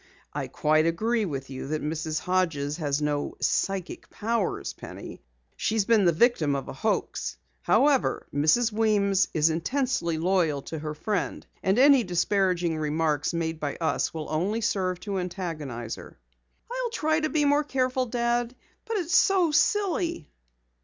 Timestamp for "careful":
17.63-18.07